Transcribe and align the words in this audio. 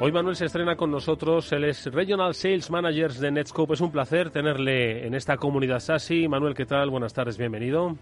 Hoy 0.00 0.10
Manuel 0.10 0.34
se 0.34 0.46
estrena 0.46 0.74
con 0.74 0.90
nosotros, 0.90 1.52
él 1.52 1.64
es 1.64 1.86
Regional 1.86 2.34
Sales 2.34 2.68
Manager 2.68 3.12
de 3.12 3.30
Netscope. 3.30 3.74
Es 3.74 3.80
un 3.80 3.92
placer 3.92 4.30
tenerle 4.30 5.06
en 5.06 5.14
esta 5.14 5.36
comunidad 5.36 5.78
SASI. 5.78 6.26
Manuel, 6.26 6.54
¿qué 6.54 6.66
tal? 6.66 6.90
Buenas 6.90 7.14
tardes, 7.14 7.38
bienvenido. 7.38 7.96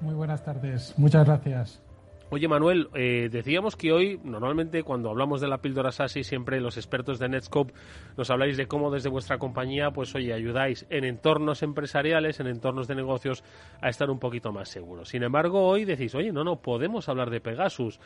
Muy 0.00 0.14
buenas 0.14 0.42
tardes, 0.42 0.94
muchas 0.96 1.26
gracias. 1.26 1.82
Oye 2.30 2.46
Manuel, 2.46 2.88
eh, 2.94 3.28
decíamos 3.30 3.76
que 3.76 3.92
hoy 3.92 4.20
normalmente 4.22 4.82
cuando 4.82 5.10
hablamos 5.10 5.40
de 5.40 5.48
la 5.48 5.58
píldora 5.58 5.92
SASI 5.92 6.24
siempre 6.24 6.60
los 6.60 6.76
expertos 6.76 7.18
de 7.18 7.28
Netscope 7.28 7.72
nos 8.18 8.30
habláis 8.30 8.58
de 8.58 8.66
cómo 8.66 8.90
desde 8.90 9.08
vuestra 9.08 9.38
compañía 9.38 9.90
pues 9.90 10.14
oye 10.14 10.34
ayudáis 10.34 10.86
en 10.90 11.04
entornos 11.04 11.62
empresariales, 11.62 12.38
en 12.40 12.48
entornos 12.48 12.86
de 12.86 12.96
negocios 12.96 13.44
a 13.80 13.88
estar 13.88 14.10
un 14.10 14.18
poquito 14.18 14.52
más 14.52 14.68
seguros. 14.68 15.08
Sin 15.08 15.22
embargo 15.22 15.66
hoy 15.66 15.86
decís 15.86 16.14
oye 16.14 16.30
no 16.30 16.44
no 16.44 16.56
podemos 16.56 17.08
hablar 17.08 17.30
de 17.30 17.40
Pegasus 17.40 17.98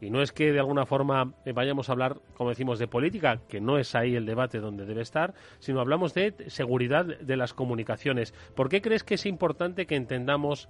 y 0.00 0.10
no 0.10 0.22
es 0.22 0.32
que 0.32 0.52
de 0.52 0.58
alguna 0.58 0.86
forma 0.86 1.32
vayamos 1.54 1.88
a 1.88 1.92
hablar, 1.92 2.16
como 2.36 2.50
decimos, 2.50 2.78
de 2.78 2.86
política, 2.86 3.40
que 3.48 3.60
no 3.60 3.78
es 3.78 3.94
ahí 3.94 4.14
el 4.14 4.26
debate 4.26 4.60
donde 4.60 4.84
debe 4.84 5.02
estar, 5.02 5.34
sino 5.58 5.80
hablamos 5.80 6.14
de 6.14 6.34
seguridad 6.48 7.04
de 7.04 7.36
las 7.36 7.54
comunicaciones. 7.54 8.34
¿Por 8.54 8.68
qué 8.68 8.82
crees 8.82 9.04
que 9.04 9.14
es 9.14 9.26
importante 9.26 9.86
que 9.86 9.96
entendamos 9.96 10.68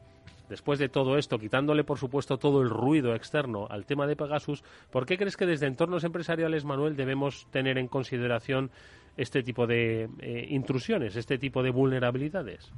después 0.48 0.78
de 0.78 0.88
todo 0.88 1.19
esto, 1.19 1.38
quitándole 1.38 1.84
por 1.84 1.98
supuesto 1.98 2.38
todo 2.38 2.62
el 2.62 2.70
ruido 2.70 3.14
externo 3.14 3.66
al 3.69 3.84
tema 3.84 4.06
de 4.06 4.16
Pegasus, 4.16 4.62
¿por 4.91 5.06
qué 5.06 5.19
crees 5.19 5.36
que 5.36 5.47
desde 5.47 5.66
entornos 5.66 6.05
empresariales, 6.05 6.64
Manuel, 6.64 6.97
debemos 6.97 7.48
tener 7.50 7.78
en 7.78 7.88
consideración 7.88 8.70
este 9.16 9.42
tipo 9.42 9.66
de 9.66 10.08
eh, 10.20 10.47
intrusiones, 10.50 11.16
este 11.16 11.38
tipo 11.38 11.62
de 11.62 11.70
vulnerabilidades? 11.70 12.72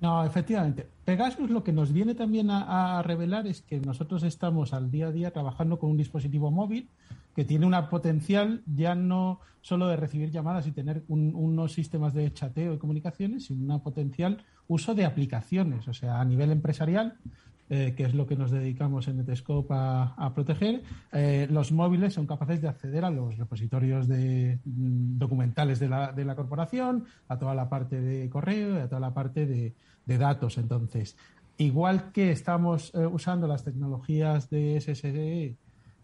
No, 0.00 0.24
efectivamente. 0.24 0.88
Pegasus 1.04 1.50
lo 1.50 1.62
que 1.62 1.72
nos 1.72 1.92
viene 1.92 2.14
también 2.14 2.50
a, 2.50 3.02
revelar 3.02 3.46
es 3.46 3.60
que 3.60 3.80
nosotros 3.80 4.22
estamos 4.22 4.72
al 4.72 4.90
día 4.90 5.08
a 5.08 5.12
día 5.12 5.30
trabajando 5.30 5.78
con 5.78 5.90
un 5.90 5.98
dispositivo 5.98 6.50
móvil 6.50 6.88
que 7.34 7.44
tiene 7.44 7.66
una 7.66 7.90
potencial 7.90 8.62
ya 8.66 8.94
no 8.94 9.40
solo 9.60 9.88
de 9.88 9.96
recibir 9.96 10.30
llamadas 10.30 10.66
y 10.66 10.72
tener 10.72 11.04
unos 11.08 11.72
sistemas 11.72 12.14
de 12.14 12.32
chateo 12.32 12.72
y 12.72 12.78
comunicaciones, 12.78 13.44
sino 13.46 13.62
una 13.62 13.82
potencial 13.82 14.42
uso 14.68 14.94
de 14.94 15.04
aplicaciones, 15.04 15.86
o 15.86 15.92
sea, 15.92 16.20
a 16.20 16.24
nivel 16.24 16.50
empresarial, 16.50 17.18
eh, 17.72 17.94
que 17.96 18.02
es 18.02 18.14
lo 18.14 18.26
que 18.26 18.34
nos 18.34 18.50
dedicamos 18.50 19.06
en 19.06 19.24
Netscope 19.24 19.72
a, 19.72 20.32
proteger, 20.34 20.82
eh, 21.12 21.46
los 21.48 21.70
móviles 21.70 22.14
son 22.14 22.26
capaces 22.26 22.60
de 22.60 22.66
acceder 22.66 23.04
a 23.04 23.10
los 23.10 23.38
repositorios 23.38 24.08
de, 24.08 24.58
mm, 24.64 25.18
documentales 25.18 25.78
de 25.78 25.88
la, 25.88 26.10
de 26.10 26.24
la, 26.24 26.34
corporación, 26.34 27.04
a 27.28 27.38
toda 27.38 27.54
la 27.54 27.68
parte 27.68 28.00
de 28.00 28.28
correo 28.28 28.74
y 28.74 28.80
a 28.80 28.88
toda 28.88 29.00
la 29.00 29.14
parte 29.14 29.46
de, 29.46 29.74
datos. 30.04 30.58
Entonces, 30.58 31.16
igual 31.58 32.10
que 32.10 32.32
estamos 32.32 32.92
eh, 32.92 33.06
usando 33.06 33.46
las 33.46 33.62
tecnologías 33.62 34.50
de 34.50 34.80
SSD 34.80 35.56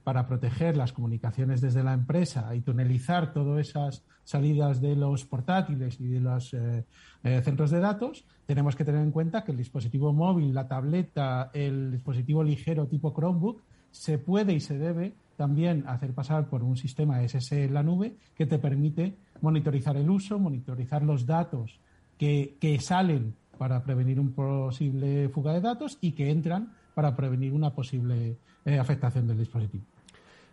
para 0.07 0.29
proteger 0.29 0.77
las 0.77 0.93
comunicaciones 0.93 1.61
desde 1.61 1.83
la 1.83 1.93
empresa 1.93 2.55
y 2.55 2.61
tunelizar 2.61 3.33
todas 3.33 3.67
esas 3.67 4.05
salidas 4.23 4.81
de 4.81 4.95
los 4.95 5.25
portátiles 5.25 6.01
y 6.01 6.07
de 6.07 6.21
los 6.21 6.55
eh, 6.55 6.85
eh, 7.25 7.41
centros 7.43 7.73
de 7.73 7.81
datos, 7.81 8.25
tenemos 8.47 8.77
que 8.77 8.85
tener 8.85 9.03
en 9.03 9.11
cuenta 9.11 9.43
que 9.43 9.51
el 9.51 9.59
dispositivo 9.59 10.13
móvil, 10.13 10.55
la 10.55 10.69
tableta, 10.69 11.51
el 11.53 11.91
dispositivo 11.91 12.45
ligero 12.45 12.87
tipo 12.87 13.13
Chromebook, 13.13 13.61
se 13.91 14.19
puede 14.19 14.53
y 14.53 14.61
se 14.61 14.79
debe 14.79 15.15
también 15.37 15.83
hacer 15.89 16.15
pasar 16.15 16.49
por 16.49 16.63
un 16.63 16.77
sistema 16.77 17.27
SSD 17.27 17.65
en 17.65 17.75
la 17.75 17.83
nube 17.83 18.15
que 18.37 18.47
te 18.47 18.61
permite 18.61 19.17
monitorizar 19.41 19.97
el 19.97 20.09
uso, 20.09 20.39
monitorizar 20.39 21.03
los 21.03 21.27
datos 21.27 21.81
que, 22.17 22.57
que 22.61 22.79
salen 22.79 23.35
para 23.59 23.83
prevenir 23.83 24.21
un 24.21 24.31
posible 24.31 25.29
fuga 25.31 25.53
de 25.53 25.63
datos 25.63 25.99
y 26.01 26.13
que 26.13 26.31
entran 26.31 26.75
para 26.95 27.17
prevenir 27.17 27.53
una 27.53 27.75
posible 27.75 28.39
eh, 28.65 28.79
afectación 28.79 29.27
del 29.27 29.39
dispositivo. 29.39 29.96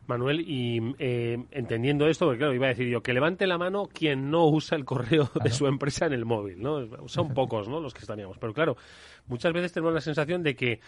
Manuel, 0.07 0.41
y 0.41 0.95
eh, 0.99 1.37
entendiendo 1.51 2.07
esto, 2.07 2.25
porque 2.25 2.39
claro, 2.39 2.53
iba 2.53 2.65
a 2.65 2.69
decir 2.69 2.87
yo, 2.87 3.01
que 3.01 3.13
levante 3.13 3.47
la 3.47 3.57
mano 3.57 3.87
quien 3.87 4.29
no 4.29 4.47
usa 4.47 4.77
el 4.77 4.85
correo 4.85 5.29
de 5.43 5.49
su 5.51 5.67
empresa 5.67 6.05
en 6.05 6.14
el 6.14 6.25
móvil, 6.25 6.61
¿no? 6.61 7.08
Son 7.08 7.30
pocos, 7.33 7.67
¿no? 7.67 7.80
Los 7.80 7.93
que 7.93 8.02
estaríamos. 8.02 8.37
Pero 8.37 8.53
claro, 8.53 8.77
muchas 9.27 9.53
veces 9.53 9.71
tenemos 9.71 9.93
la 9.93 10.02
sensación 10.02 10.43
de 10.43 10.55
que 10.55 10.80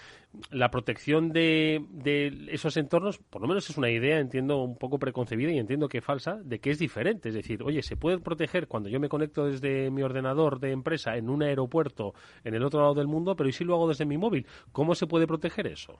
la 0.51 0.69
protección 0.69 1.31
de, 1.31 1.85
de 1.89 2.47
esos 2.51 2.75
entornos, 2.77 3.17
por 3.17 3.41
lo 3.41 3.47
menos 3.47 3.69
es 3.69 3.77
una 3.77 3.89
idea, 3.89 4.19
entiendo, 4.19 4.61
un 4.61 4.77
poco 4.77 4.99
preconcebida 4.99 5.51
y 5.51 5.59
entiendo 5.59 5.87
que 5.87 6.01
falsa, 6.01 6.39
de 6.43 6.59
que 6.59 6.71
es 6.71 6.79
diferente. 6.79 7.29
Es 7.29 7.35
decir, 7.35 7.63
oye, 7.63 7.81
se 7.81 7.95
puede 7.95 8.19
proteger 8.19 8.67
cuando 8.67 8.89
yo 8.89 8.99
me 8.99 9.09
conecto 9.09 9.45
desde 9.45 9.89
mi 9.91 10.03
ordenador 10.03 10.59
de 10.59 10.71
empresa 10.71 11.15
en 11.17 11.29
un 11.29 11.43
aeropuerto 11.43 12.13
en 12.43 12.55
el 12.55 12.63
otro 12.63 12.81
lado 12.81 12.95
del 12.95 13.07
mundo, 13.07 13.35
pero 13.35 13.49
¿y 13.49 13.53
si 13.53 13.63
lo 13.63 13.75
hago 13.75 13.87
desde 13.87 14.05
mi 14.05 14.17
móvil? 14.17 14.45
¿Cómo 14.71 14.95
se 14.95 15.07
puede 15.07 15.27
proteger 15.27 15.67
eso? 15.67 15.99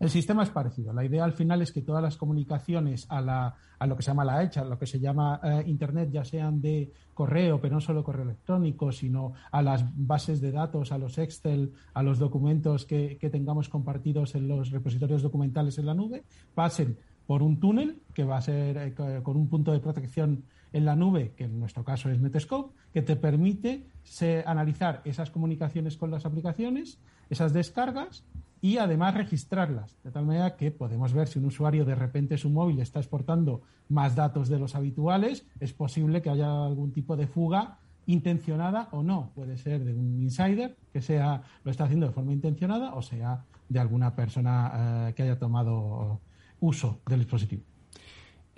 El 0.00 0.08
sistema 0.08 0.42
es 0.42 0.48
parecido. 0.48 0.94
La 0.94 1.04
idea 1.04 1.24
al 1.24 1.34
final 1.34 1.60
es 1.60 1.72
que 1.72 1.82
todas 1.82 2.02
las 2.02 2.16
comunicaciones 2.16 3.04
a, 3.10 3.20
la, 3.20 3.54
a 3.78 3.86
lo 3.86 3.96
que 3.96 4.02
se 4.02 4.10
llama 4.10 4.24
la 4.24 4.42
hecha, 4.42 4.62
a 4.62 4.64
lo 4.64 4.78
que 4.78 4.86
se 4.86 4.98
llama 4.98 5.38
eh, 5.44 5.62
Internet, 5.66 6.08
ya 6.10 6.24
sean 6.24 6.62
de 6.62 6.90
correo, 7.12 7.60
pero 7.60 7.74
no 7.74 7.82
solo 7.82 8.02
correo 8.02 8.24
electrónico, 8.24 8.92
sino 8.92 9.34
a 9.52 9.60
las 9.60 9.84
bases 9.94 10.40
de 10.40 10.52
datos, 10.52 10.90
a 10.90 10.96
los 10.96 11.18
Excel, 11.18 11.74
a 11.92 12.02
los 12.02 12.18
documentos 12.18 12.86
que, 12.86 13.18
tengamos 13.30 13.68
compartidos 13.68 14.34
en 14.36 14.48
los 14.48 14.70
repositorios 14.70 15.20
documentales 15.20 15.76
en 15.76 15.84
la 15.84 15.92
nube, 15.92 16.24
pasen 16.54 16.96
por 17.26 17.42
un 17.42 17.60
túnel 17.60 18.00
que 18.14 18.24
va 18.24 18.38
a 18.38 18.40
ser 18.40 18.78
eh, 18.78 19.22
con 19.22 19.36
un 19.36 19.48
punto 19.50 19.70
de 19.70 19.80
protección 19.80 20.44
en 20.72 20.86
la 20.86 20.96
nube, 20.96 21.34
que 21.36 21.44
en 21.44 21.60
nuestro 21.60 21.84
caso 21.84 22.08
es 22.08 22.18
Netscope, 22.18 22.74
que 22.94 23.02
te 23.02 23.16
permite 23.16 23.84
analizar 24.46 25.02
esas 25.04 25.30
comunicaciones 25.30 25.98
con 25.98 26.10
las 26.10 26.24
aplicaciones, 26.24 26.98
esas 27.28 27.52
descargas 27.52 28.24
y 28.60 28.78
además 28.78 29.14
registrarlas, 29.14 29.96
de 30.02 30.10
tal 30.10 30.26
manera 30.26 30.56
que 30.56 30.70
podemos 30.70 31.12
ver 31.12 31.28
si 31.28 31.38
un 31.38 31.46
usuario 31.46 31.84
de 31.84 31.94
repente 31.94 32.36
su 32.36 32.50
móvil 32.50 32.80
está 32.80 33.00
exportando 33.00 33.62
más 33.88 34.14
datos 34.14 34.48
de 34.48 34.58
los 34.58 34.74
habituales, 34.74 35.46
es 35.60 35.72
posible 35.72 36.20
que 36.20 36.30
haya 36.30 36.66
algún 36.66 36.92
tipo 36.92 37.16
de 37.16 37.26
fuga 37.26 37.78
intencionada 38.06 38.88
o 38.92 39.02
no. 39.02 39.30
Puede 39.34 39.56
ser 39.56 39.84
de 39.84 39.94
un 39.94 40.20
insider 40.20 40.76
que 40.92 41.00
sea 41.00 41.42
lo 41.64 41.70
está 41.70 41.84
haciendo 41.84 42.06
de 42.06 42.12
forma 42.12 42.32
intencionada 42.32 42.94
o 42.94 43.02
sea 43.02 43.44
de 43.68 43.78
alguna 43.78 44.14
persona 44.14 45.08
eh, 45.08 45.14
que 45.14 45.22
haya 45.22 45.38
tomado 45.38 46.20
uso 46.60 47.00
del 47.06 47.20
dispositivo. 47.20 47.62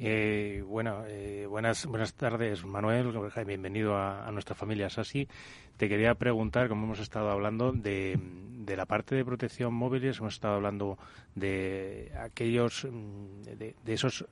Eh, 0.04 0.64
bueno, 0.66 1.04
eh, 1.06 1.46
buenas, 1.48 1.86
buenas 1.86 2.12
tardes, 2.14 2.64
Manuel. 2.64 3.12
Bienvenido 3.46 3.96
a, 3.96 4.28
nuestra 4.32 4.56
familia 4.56 4.90
Sasi. 4.90 5.28
Te 5.76 5.88
quería 5.88 6.16
preguntar, 6.16 6.68
como 6.68 6.86
hemos 6.86 6.98
estado 6.98 7.30
hablando, 7.30 7.70
de, 7.70 8.18
de 8.18 8.76
la 8.76 8.84
parte 8.84 9.14
de 9.14 9.24
protección 9.24 9.72
móviles, 9.72 10.18
hemos 10.18 10.34
estado 10.34 10.56
hablando 10.56 10.98
de 11.36 12.10
aquellos, 12.18 12.84
mm, 12.84 13.42
de, 13.44 13.76
de 13.80 13.92
esos 13.92 14.26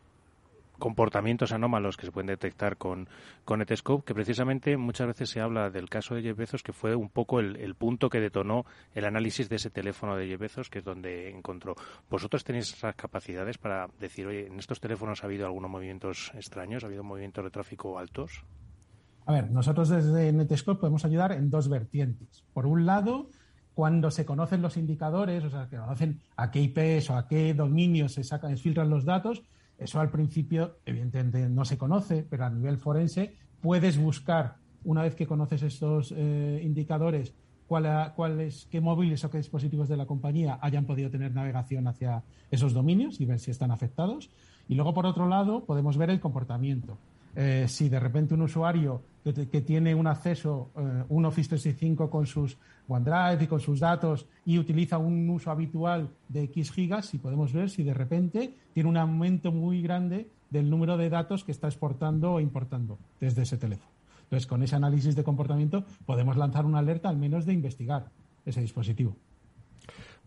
comportamientos 0.80 1.52
anómalos 1.52 1.96
que 1.96 2.06
se 2.06 2.10
pueden 2.10 2.26
detectar 2.26 2.76
con, 2.76 3.08
con 3.44 3.60
Netscope, 3.60 4.04
que 4.04 4.14
precisamente 4.14 4.76
muchas 4.76 5.06
veces 5.06 5.30
se 5.30 5.40
habla 5.40 5.70
del 5.70 5.88
caso 5.88 6.16
de 6.16 6.22
Jeff 6.22 6.62
que 6.64 6.72
fue 6.72 6.96
un 6.96 7.08
poco 7.08 7.38
el, 7.38 7.74
punto 7.76 8.10
que 8.10 8.18
detonó 8.18 8.64
el 8.94 9.04
análisis 9.04 9.48
de 9.48 9.56
ese 9.56 9.70
teléfono 9.70 10.16
de 10.16 10.26
Jeff 10.26 10.68
que 10.68 10.80
es 10.80 10.84
donde 10.84 11.30
encontró. 11.30 11.76
¿Vosotros 12.10 12.42
tenéis 12.42 12.72
esas 12.72 12.96
capacidades 12.96 13.58
para 13.58 13.88
decir, 14.00 14.26
oye, 14.26 14.48
en 14.48 14.58
estos 14.58 14.80
teléfonos 14.80 15.22
ha 15.22 15.26
habido 15.26 15.46
algunos 15.46 15.70
movimientos 15.70 16.32
extraños, 16.34 16.82
ha 16.82 16.88
habido 16.88 17.04
movimientos 17.04 17.44
de 17.44 17.50
tráfico 17.50 17.98
altos? 17.98 18.44
A 19.26 19.32
ver, 19.32 19.50
nosotros 19.50 19.88
desde 19.88 20.32
Netscope 20.32 20.80
podemos 20.80 21.04
ayudar 21.04 21.30
en 21.30 21.50
dos 21.50 21.68
vertientes. 21.68 22.42
Por 22.52 22.66
un 22.66 22.86
lado, 22.86 23.28
cuando 23.74 24.10
se 24.10 24.24
conocen 24.24 24.62
los 24.62 24.76
indicadores, 24.76 25.44
o 25.44 25.50
sea, 25.50 25.68
que 25.68 25.76
conocen 25.76 26.20
a 26.36 26.50
qué 26.50 26.60
IPs 26.60 27.10
o 27.10 27.16
a 27.16 27.28
qué 27.28 27.54
dominios 27.54 28.14
se 28.14 28.24
sacan, 28.24 28.56
se 28.56 28.62
filtran 28.62 28.90
los 28.90 29.04
datos, 29.04 29.42
eso 29.80 29.98
al 29.98 30.10
principio, 30.10 30.76
evidentemente, 30.84 31.48
no 31.48 31.64
se 31.64 31.78
conoce, 31.78 32.24
pero 32.28 32.44
a 32.44 32.50
nivel 32.50 32.76
forense 32.76 33.34
puedes 33.60 33.98
buscar, 33.98 34.56
una 34.84 35.02
vez 35.02 35.14
que 35.14 35.26
conoces 35.26 35.62
estos 35.62 36.14
eh, 36.16 36.60
indicadores, 36.62 37.34
cuáles, 37.66 38.66
qué 38.70 38.80
móviles 38.80 39.24
o 39.24 39.30
qué 39.30 39.38
dispositivos 39.38 39.88
de 39.88 39.96
la 39.96 40.06
compañía 40.06 40.58
hayan 40.60 40.86
podido 40.86 41.08
tener 41.08 41.32
navegación 41.32 41.86
hacia 41.86 42.24
esos 42.50 42.72
dominios 42.72 43.20
y 43.20 43.26
ver 43.26 43.38
si 43.38 43.50
están 43.50 43.70
afectados. 43.70 44.30
Y 44.68 44.74
luego, 44.74 44.92
por 44.92 45.06
otro 45.06 45.28
lado, 45.28 45.64
podemos 45.64 45.96
ver 45.96 46.10
el 46.10 46.20
comportamiento. 46.20 46.98
Eh, 47.34 47.66
si 47.68 47.88
de 47.88 48.00
repente 48.00 48.34
un 48.34 48.42
usuario 48.42 49.02
que, 49.22 49.60
tiene 49.60 49.94
un 49.94 50.06
acceso, 50.06 50.70
eh, 50.76 51.04
un 51.08 51.24
Office 51.24 51.50
365 51.50 52.10
con 52.10 52.26
sus 52.26 52.58
OneDrive 52.88 53.44
y 53.44 53.46
con 53.46 53.60
sus 53.60 53.80
datos 53.80 54.26
y 54.44 54.58
utiliza 54.58 54.98
un 54.98 55.28
uso 55.30 55.50
habitual 55.50 56.10
de 56.28 56.44
X 56.44 56.72
gigas, 56.72 57.14
y 57.14 57.18
podemos 57.18 57.52
ver 57.52 57.70
si 57.70 57.82
de 57.82 57.94
repente 57.94 58.54
tiene 58.72 58.88
un 58.88 58.96
aumento 58.96 59.52
muy 59.52 59.82
grande 59.82 60.28
del 60.50 60.68
número 60.68 60.96
de 60.96 61.08
datos 61.08 61.44
que 61.44 61.52
está 61.52 61.68
exportando 61.68 62.32
o 62.32 62.40
importando 62.40 62.98
desde 63.20 63.42
ese 63.42 63.56
teléfono. 63.56 63.90
Entonces, 64.24 64.46
con 64.46 64.62
ese 64.62 64.76
análisis 64.76 65.14
de 65.14 65.24
comportamiento 65.24 65.84
podemos 66.06 66.36
lanzar 66.36 66.64
una 66.64 66.78
alerta 66.78 67.08
al 67.08 67.16
menos 67.16 67.46
de 67.46 67.52
investigar 67.52 68.10
ese 68.44 68.60
dispositivo. 68.60 69.16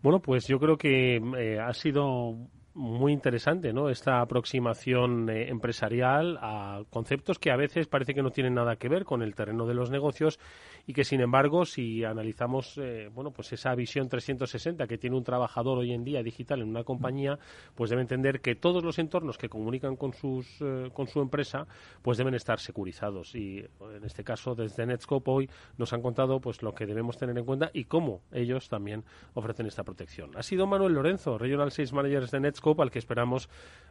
Bueno, 0.02 0.20
pues 0.20 0.46
yo 0.46 0.58
creo 0.58 0.76
que 0.76 1.16
eh, 1.16 1.58
ha 1.58 1.72
sido 1.72 2.36
muy 2.74 3.12
interesante, 3.12 3.72
¿no? 3.72 3.88
Esta 3.88 4.20
aproximación 4.20 5.30
eh, 5.30 5.48
empresarial 5.48 6.38
a 6.42 6.82
conceptos 6.90 7.38
que 7.38 7.52
a 7.52 7.56
veces 7.56 7.86
parece 7.86 8.14
que 8.14 8.22
no 8.22 8.30
tienen 8.30 8.54
nada 8.54 8.76
que 8.76 8.88
ver 8.88 9.04
con 9.04 9.22
el 9.22 9.34
terreno 9.34 9.66
de 9.66 9.74
los 9.74 9.90
negocios 9.90 10.40
y 10.86 10.92
que, 10.92 11.04
sin 11.04 11.20
embargo, 11.20 11.64
si 11.64 12.04
analizamos, 12.04 12.76
eh, 12.78 13.08
bueno, 13.14 13.30
pues 13.30 13.52
esa 13.52 13.74
visión 13.74 14.08
360 14.08 14.86
que 14.88 14.98
tiene 14.98 15.16
un 15.16 15.22
trabajador 15.24 15.78
hoy 15.78 15.92
en 15.92 16.04
día 16.04 16.22
digital 16.22 16.62
en 16.62 16.68
una 16.68 16.82
compañía, 16.82 17.38
pues 17.76 17.90
debe 17.90 18.02
entender 18.02 18.40
que 18.40 18.56
todos 18.56 18.82
los 18.82 18.98
entornos 18.98 19.38
que 19.38 19.48
comunican 19.48 19.96
con 19.96 20.12
sus 20.12 20.60
eh, 20.60 20.90
con 20.92 21.06
su 21.06 21.20
empresa, 21.20 21.66
pues 22.02 22.18
deben 22.18 22.34
estar 22.34 22.58
securizados 22.58 23.34
y 23.34 23.58
en 23.58 24.04
este 24.04 24.24
caso 24.24 24.54
desde 24.54 24.84
Netscope 24.84 25.30
hoy 25.30 25.50
nos 25.78 25.92
han 25.92 26.02
contado 26.02 26.40
pues 26.40 26.62
lo 26.62 26.74
que 26.74 26.86
debemos 26.86 27.16
tener 27.16 27.38
en 27.38 27.44
cuenta 27.44 27.70
y 27.72 27.84
cómo 27.84 28.22
ellos 28.32 28.68
también 28.68 29.04
ofrecen 29.34 29.66
esta 29.66 29.84
protección. 29.84 30.36
Ha 30.36 30.42
sido 30.42 30.66
Manuel 30.66 30.94
Lorenzo, 30.94 31.38
Regional 31.38 31.70
Sales 31.70 31.92
Manager 31.92 32.28
de 32.28 32.40
Netscope, 32.40 32.63
al 32.82 32.90
que 32.90 32.98
esperamos 32.98 33.48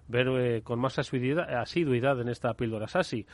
ver 0.07 0.27
eh, 0.27 0.61
con 0.63 0.79
más 0.79 0.99
asiduidad, 0.99 2.19
en 2.19 2.29
esta 2.29 2.53
píldora 2.53 2.87
SASI. 2.87 3.25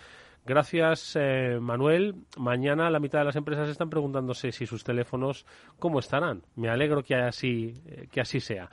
Gracias, 0.46 1.16
eh, 1.20 1.60
Manuel. 1.62 2.16
Mañana 2.38 2.90
la 2.90 3.00
mitad 3.00 3.20
de 3.20 3.26
las 3.26 3.36
empresas 3.36 3.70
están 3.70 3.90
preguntándose 3.90 4.52
si 4.52 4.66
sus 4.66 4.84
teléfonos 4.84 5.46
cómo 5.78 6.00
estarán. 6.00 6.44
Me 6.56 6.70
alegro 6.70 7.04
que 7.04 7.16
así, 7.16 7.82
eh, 7.86 8.08
que 8.12 8.22
así 8.22 8.40
sea. 8.40 8.70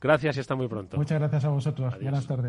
Gracias 0.00 0.38
y 0.38 0.40
hasta 0.40 0.54
muy 0.54 0.66
pronto. 0.66 0.96
Muchas 0.96 1.18
gracias 1.18 1.44
a 1.44 1.50
vosotros. 1.50 1.94
Buenas 2.00 2.26
tardes. 2.26 2.38